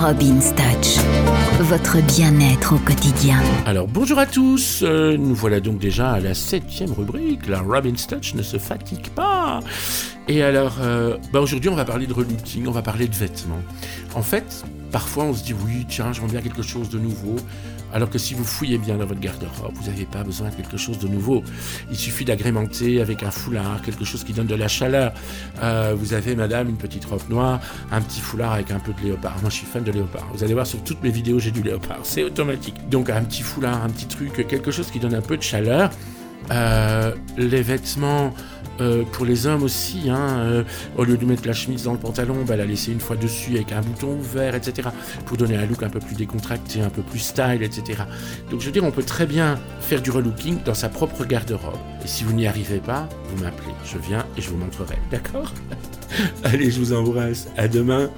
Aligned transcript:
Robin's 0.00 0.54
Touch, 0.54 0.96
votre 1.60 2.00
bien-être 2.16 2.74
au 2.74 2.78
quotidien. 2.78 3.38
Alors 3.66 3.86
bonjour 3.86 4.18
à 4.18 4.24
tous, 4.24 4.80
euh, 4.82 5.18
nous 5.18 5.34
voilà 5.34 5.60
donc 5.60 5.78
déjà 5.78 6.12
à 6.12 6.20
la 6.20 6.32
septième 6.32 6.90
rubrique, 6.90 7.46
la 7.46 7.60
Robin's 7.60 8.06
Touch 8.06 8.32
ne 8.32 8.42
se 8.42 8.56
fatigue 8.56 9.10
pas. 9.10 9.60
Et 10.26 10.42
alors, 10.42 10.78
euh, 10.80 11.18
bah 11.34 11.40
aujourd'hui 11.40 11.68
on 11.68 11.74
va 11.74 11.84
parler 11.84 12.06
de 12.06 12.14
relooking, 12.14 12.66
on 12.66 12.70
va 12.70 12.80
parler 12.80 13.08
de 13.08 13.14
vêtements. 13.14 13.60
En 14.14 14.22
fait, 14.22 14.64
parfois 14.90 15.24
on 15.24 15.34
se 15.34 15.44
dit 15.44 15.54
oui, 15.54 15.86
tiens, 15.88 16.12
j'aimerais 16.12 16.32
bien 16.32 16.42
quelque 16.42 16.62
chose 16.62 16.90
de 16.90 16.98
nouveau. 16.98 17.36
Alors 17.92 18.08
que 18.08 18.18
si 18.18 18.34
vous 18.34 18.44
fouillez 18.44 18.78
bien 18.78 18.96
dans 18.96 19.06
votre 19.06 19.20
garde-robe, 19.20 19.72
vous 19.74 19.90
n'avez 19.90 20.04
pas 20.04 20.22
besoin 20.22 20.48
de 20.50 20.54
quelque 20.54 20.76
chose 20.76 20.98
de 20.98 21.08
nouveau. 21.08 21.42
Il 21.90 21.96
suffit 21.96 22.24
d'agrémenter 22.24 23.00
avec 23.00 23.22
un 23.22 23.30
foulard, 23.30 23.82
quelque 23.82 24.04
chose 24.04 24.22
qui 24.22 24.32
donne 24.32 24.46
de 24.46 24.54
la 24.54 24.68
chaleur. 24.68 25.12
Euh, 25.62 25.94
vous 25.98 26.14
avez, 26.14 26.36
madame, 26.36 26.68
une 26.68 26.76
petite 26.76 27.04
robe 27.04 27.28
noire, 27.28 27.60
un 27.90 28.00
petit 28.00 28.20
foulard 28.20 28.52
avec 28.52 28.70
un 28.70 28.78
peu 28.78 28.92
de 28.92 29.08
léopard. 29.08 29.36
Moi, 29.40 29.50
je 29.50 29.56
suis 29.56 29.66
fan 29.66 29.82
de 29.82 29.90
léopard. 29.90 30.28
Vous 30.32 30.44
allez 30.44 30.54
voir 30.54 30.66
sur 30.66 30.82
toutes 30.84 31.02
mes 31.02 31.10
vidéos, 31.10 31.40
j'ai 31.40 31.50
du 31.50 31.62
léopard. 31.62 31.98
C'est 32.04 32.22
automatique. 32.22 32.76
Donc, 32.88 33.10
un 33.10 33.22
petit 33.24 33.42
foulard, 33.42 33.82
un 33.82 33.90
petit 33.90 34.06
truc, 34.06 34.46
quelque 34.46 34.70
chose 34.70 34.88
qui 34.90 35.00
donne 35.00 35.14
un 35.14 35.22
peu 35.22 35.36
de 35.36 35.42
chaleur. 35.42 35.90
Euh, 36.50 37.12
les 37.36 37.62
vêtements 37.62 38.34
euh, 38.80 39.04
pour 39.12 39.26
les 39.26 39.46
hommes 39.46 39.62
aussi, 39.62 40.08
hein, 40.08 40.38
euh, 40.38 40.64
au 40.96 41.04
lieu 41.04 41.16
de 41.16 41.24
mettre 41.26 41.46
la 41.46 41.52
chemise 41.52 41.84
dans 41.84 41.92
le 41.92 41.98
pantalon, 41.98 42.44
bah, 42.46 42.56
la 42.56 42.64
laisser 42.64 42.92
une 42.92 43.00
fois 43.00 43.16
dessus 43.16 43.56
avec 43.56 43.72
un 43.72 43.82
bouton 43.82 44.14
ouvert, 44.18 44.54
etc. 44.54 44.88
Pour 45.26 45.36
donner 45.36 45.56
un 45.56 45.66
look 45.66 45.82
un 45.82 45.90
peu 45.90 46.00
plus 46.00 46.16
décontracté, 46.16 46.80
un 46.80 46.88
peu 46.88 47.02
plus 47.02 47.18
style, 47.18 47.62
etc. 47.62 48.02
Donc 48.50 48.60
je 48.60 48.66
veux 48.66 48.72
dire, 48.72 48.84
on 48.84 48.90
peut 48.90 49.02
très 49.02 49.26
bien 49.26 49.58
faire 49.80 50.00
du 50.00 50.10
relooking 50.10 50.62
dans 50.64 50.74
sa 50.74 50.88
propre 50.88 51.24
garde-robe. 51.24 51.78
Et 52.02 52.08
si 52.08 52.24
vous 52.24 52.32
n'y 52.32 52.46
arrivez 52.46 52.78
pas, 52.78 53.08
vous 53.28 53.42
m'appelez, 53.42 53.74
je 53.84 53.98
viens 53.98 54.24
et 54.38 54.40
je 54.40 54.48
vous 54.48 54.56
montrerai. 54.56 54.96
D'accord? 55.10 55.52
Allez, 56.44 56.70
je 56.70 56.80
vous 56.80 56.92
embrasse. 56.94 57.48
À 57.56 57.68
demain. 57.68 58.10